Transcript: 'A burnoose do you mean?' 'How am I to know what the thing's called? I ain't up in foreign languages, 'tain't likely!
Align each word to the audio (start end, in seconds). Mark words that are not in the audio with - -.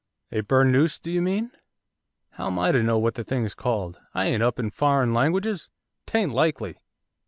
'A 0.31 0.41
burnoose 0.41 0.99
do 0.99 1.11
you 1.11 1.21
mean?' 1.21 1.51
'How 2.31 2.47
am 2.47 2.57
I 2.57 2.71
to 2.71 2.81
know 2.81 2.97
what 2.97 3.13
the 3.13 3.23
thing's 3.23 3.53
called? 3.53 3.99
I 4.15 4.25
ain't 4.25 4.41
up 4.41 4.57
in 4.57 4.71
foreign 4.71 5.13
languages, 5.13 5.69
'tain't 6.07 6.33
likely! 6.33 6.79